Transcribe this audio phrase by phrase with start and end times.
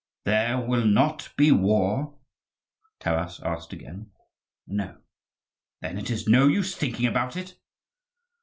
[0.23, 2.15] "There will not be war?"
[2.99, 4.09] Taras asked again.
[4.65, 4.97] "No."
[5.81, 7.53] "Then it is no use thinking about it?"